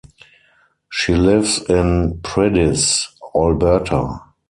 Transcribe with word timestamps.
She 0.89 1.13
lives 1.13 1.59
in 1.69 2.21
Priddis, 2.23 3.05
Alberta. 3.35 4.19